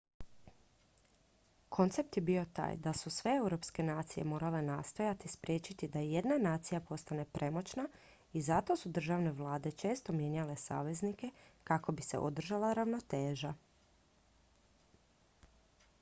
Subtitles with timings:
[1.75, 6.79] koncept je bio taj da su sve europske nacije morale nastojati spriječiti da jedna nacija
[6.89, 7.87] postane premoćna
[8.33, 11.29] i zato su državne vlade često mijenjale saveznike
[11.63, 13.53] kako bi se održala ravnoteža